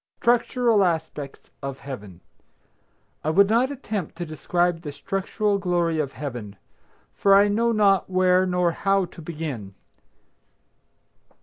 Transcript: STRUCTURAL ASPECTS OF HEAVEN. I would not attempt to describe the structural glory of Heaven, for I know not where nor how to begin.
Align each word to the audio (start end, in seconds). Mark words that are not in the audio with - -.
STRUCTURAL 0.19 0.83
ASPECTS 0.83 1.51
OF 1.61 1.77
HEAVEN. 1.81 2.21
I 3.23 3.29
would 3.29 3.47
not 3.47 3.69
attempt 3.71 4.15
to 4.15 4.25
describe 4.25 4.81
the 4.81 4.91
structural 4.91 5.59
glory 5.59 5.99
of 5.99 6.13
Heaven, 6.13 6.55
for 7.13 7.35
I 7.35 7.47
know 7.47 7.71
not 7.71 8.09
where 8.09 8.47
nor 8.47 8.71
how 8.71 9.05
to 9.05 9.21
begin. 9.21 9.75